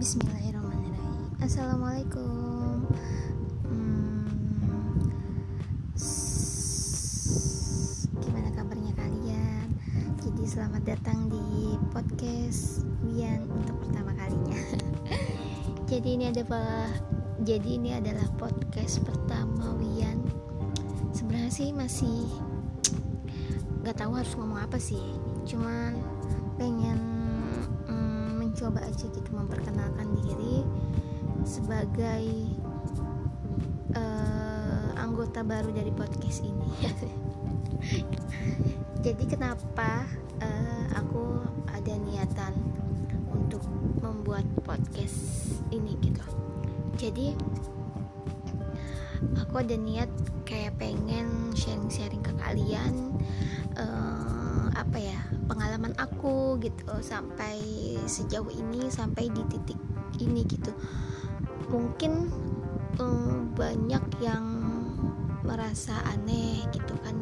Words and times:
Bismillahirrahmanirrahim. 0.00 1.28
Assalamualaikum. 1.44 2.88
Hmm, 3.68 4.32
Gimana 8.24 8.48
kabarnya 8.56 8.96
kalian? 8.96 9.68
Jadi 10.24 10.42
selamat 10.48 10.88
datang 10.88 11.28
di 11.28 11.76
podcast 11.92 12.88
Wian 13.04 13.44
untuk 13.52 13.76
pertama 13.84 14.16
kalinya. 14.16 14.56
Jadi 15.92 16.08
ini 16.16 16.32
adalah 16.32 16.88
Jadi 17.44 17.76
ini 17.76 17.92
adalah 17.92 18.24
podcast 18.40 19.04
pertama 19.04 19.76
Wian. 19.76 20.24
Sebenarnya 21.12 21.52
sih 21.52 21.76
masih 21.76 22.24
Gak 23.84 24.00
tahu 24.00 24.16
harus 24.16 24.32
ngomong 24.32 24.64
apa 24.64 24.80
sih. 24.80 25.04
Cuman 25.44 26.00
pengen 26.56 27.19
mencoba 28.60 28.84
aja 28.84 29.08
gitu 29.08 29.30
memperkenalkan 29.32 30.20
diri 30.20 30.60
sebagai 31.48 32.24
uh, 33.96 34.92
anggota 35.00 35.40
baru 35.40 35.72
dari 35.72 35.88
podcast 35.88 36.44
ini. 36.44 36.68
Jadi 39.08 39.24
kenapa 39.24 40.04
uh, 40.44 40.86
aku 40.92 41.40
ada 41.72 41.96
niatan 42.04 42.52
untuk 43.32 43.64
membuat 44.04 44.44
podcast 44.60 45.56
ini 45.72 45.96
gitu? 46.04 46.20
Jadi 47.00 47.32
aku 49.40 49.64
ada 49.64 49.72
niat 49.72 50.12
kayak 50.44 50.76
pengen 50.76 51.56
sharing-sharing 51.56 52.20
ke 52.20 52.36
kalian 52.36 53.16
uh, 53.80 54.59
apa 54.80 54.96
ya 54.96 55.20
pengalaman 55.46 55.92
aku 56.00 56.56
gitu 56.64 56.88
sampai 57.04 57.60
sejauh 58.08 58.48
ini 58.48 58.88
sampai 58.88 59.28
di 59.28 59.42
titik 59.52 59.80
ini 60.20 60.44
gitu. 60.48 60.72
Mungkin 61.68 62.32
um, 62.98 63.52
banyak 63.54 64.04
yang 64.24 64.44
merasa 65.40 65.96
aneh 66.06 66.62
gitu 66.70 66.94
kan 67.02 67.16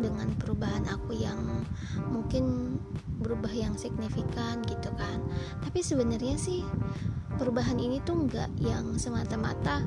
dengan 0.00 0.30
perubahan 0.40 0.86
aku 0.88 1.12
yang 1.12 1.66
mungkin 2.08 2.76
berubah 3.20 3.50
yang 3.50 3.76
signifikan 3.76 4.62
gitu 4.66 4.90
kan. 4.96 5.20
Tapi 5.62 5.84
sebenarnya 5.84 6.38
sih 6.38 6.64
perubahan 7.36 7.78
ini 7.78 8.00
tuh 8.02 8.26
enggak 8.26 8.50
yang 8.62 8.96
semata-mata 8.98 9.84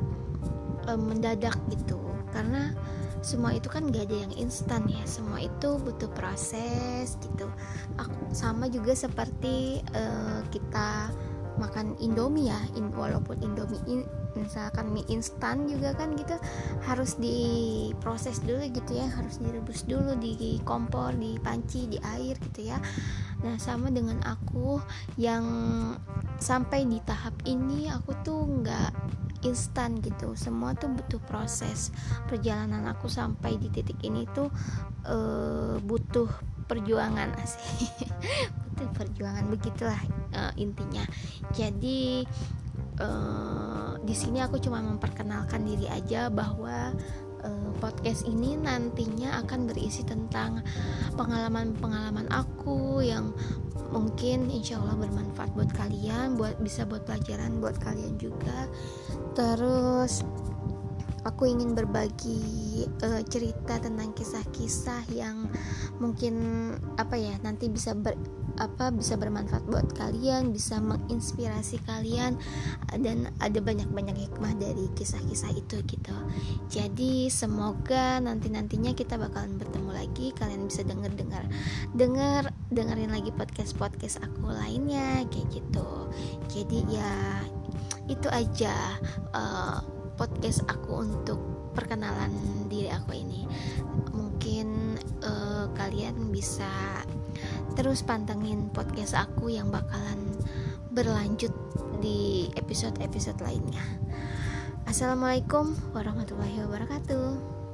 um, 0.88 1.12
mendadak 1.12 1.58
gitu. 1.72 2.00
Karena 2.32 2.76
semua 3.26 3.58
itu 3.58 3.66
kan 3.74 3.90
gak 3.90 4.06
ada 4.06 4.30
yang 4.30 4.34
instan 4.38 4.86
ya. 4.86 5.02
Semua 5.10 5.42
itu 5.42 5.82
butuh 5.82 6.14
proses 6.14 7.18
gitu. 7.18 7.50
Aku 7.98 8.30
sama 8.30 8.70
juga 8.70 8.94
seperti 8.94 9.82
uh, 9.98 10.46
kita 10.54 11.10
makan 11.58 11.98
indomie 11.98 12.54
ya. 12.54 12.62
In, 12.78 12.94
walaupun 12.94 13.42
indomie 13.42 13.82
in, 13.90 14.06
misalkan 14.38 14.94
mie 14.94 15.08
instan 15.10 15.66
juga 15.66 15.98
kan 15.98 16.14
gitu 16.14 16.38
harus 16.86 17.18
diproses 17.18 18.46
dulu 18.46 18.62
gitu 18.70 18.94
ya. 18.94 19.10
Harus 19.10 19.42
direbus 19.42 19.90
dulu 19.90 20.14
di 20.22 20.62
kompor 20.62 21.18
di 21.18 21.42
panci 21.42 21.90
di 21.90 21.98
air 22.06 22.38
gitu 22.54 22.70
ya. 22.70 22.78
Nah 23.42 23.58
sama 23.58 23.90
dengan 23.90 24.22
aku 24.22 24.78
yang 25.18 25.44
sampai 26.38 26.86
di 26.86 27.02
tahap 27.02 27.34
ini 27.50 27.90
aku 27.90 28.14
tuh 28.22 28.46
nggak 28.46 28.92
instan 29.46 30.02
gitu. 30.02 30.34
Semua 30.34 30.74
tuh 30.74 30.90
butuh 30.92 31.22
proses 31.24 31.94
perjalanan 32.26 32.90
aku 32.90 33.06
sampai 33.06 33.62
di 33.62 33.70
titik 33.70 34.02
ini 34.02 34.26
tuh 34.34 34.50
uh, 35.06 35.78
butuh 35.80 36.28
perjuangan 36.66 37.38
sih. 37.54 37.86
Butuh 38.74 38.90
perjuangan 38.98 39.46
begitulah 39.48 40.02
uh, 40.34 40.54
intinya. 40.58 41.06
Jadi 41.54 42.26
uh, 43.00 43.96
di 44.02 44.16
sini 44.18 44.42
aku 44.42 44.58
cuma 44.58 44.82
memperkenalkan 44.82 45.64
diri 45.64 45.88
aja 45.88 46.28
bahwa 46.34 46.92
podcast 47.78 48.26
ini 48.26 48.58
nantinya 48.58 49.38
akan 49.46 49.70
berisi 49.70 50.02
tentang 50.02 50.66
pengalaman-pengalaman 51.14 52.26
aku 52.34 53.06
yang 53.06 53.36
mungkin 53.94 54.50
insya 54.50 54.82
Allah 54.82 54.98
bermanfaat 54.98 55.54
buat 55.54 55.72
kalian 55.74 56.38
buat 56.40 56.58
bisa 56.62 56.86
buat 56.86 57.06
pelajaran 57.06 57.60
buat 57.60 57.78
kalian 57.82 58.18
juga. 58.18 58.70
Terus 59.38 60.26
aku 61.26 61.50
ingin 61.50 61.74
berbagi 61.74 62.86
uh, 63.02 63.22
cerita 63.26 63.82
tentang 63.82 64.14
kisah-kisah 64.14 65.10
yang 65.10 65.50
mungkin 65.98 66.36
apa 67.02 67.18
ya 67.18 67.34
nanti 67.42 67.68
bisa 67.68 67.98
ber, 67.98 68.14
apa 68.58 68.92
bisa 68.92 69.20
bermanfaat 69.20 69.68
buat 69.68 69.92
kalian 69.96 70.56
bisa 70.56 70.80
menginspirasi 70.80 71.84
kalian 71.84 72.40
dan 73.00 73.32
ada 73.44 73.60
banyak-banyak 73.60 74.16
hikmah 74.16 74.56
dari 74.56 74.88
kisah-kisah 74.96 75.52
itu 75.56 75.84
gitu. 75.86 76.18
Jadi 76.72 77.28
semoga 77.28 78.20
nanti 78.24 78.48
nantinya 78.52 78.96
kita 78.96 79.20
bakalan 79.20 79.60
bertemu 79.60 79.92
lagi. 79.92 80.32
Kalian 80.36 80.68
bisa 80.68 80.82
denger 80.88 81.12
dengar 81.16 81.44
dengar 81.96 82.42
dengerin 82.72 83.12
lagi 83.12 83.32
podcast 83.36 83.76
podcast 83.76 84.20
aku 84.24 84.52
lainnya 84.52 85.24
kayak 85.30 85.48
gitu. 85.52 85.90
Jadi 86.52 86.80
ya 86.90 87.14
itu 88.06 88.28
aja 88.30 88.74
uh, 89.34 89.82
podcast 90.16 90.64
aku 90.70 91.04
untuk 91.04 91.40
perkenalan 91.76 92.32
diri 92.72 92.88
aku 92.88 93.12
ini. 93.12 93.44
Mungkin 94.16 94.96
uh, 95.26 95.68
kalian 95.76 96.32
bisa 96.32 97.04
terus 97.74 98.06
pantengin 98.06 98.70
podcast 98.70 99.18
aku 99.18 99.50
yang 99.50 99.74
bakalan 99.74 100.38
berlanjut 100.94 101.52
di 102.00 102.48
episode-episode 102.54 103.42
lainnya. 103.42 103.84
Assalamualaikum 104.86 105.74
warahmatullahi 105.92 106.62
wabarakatuh 106.62 107.65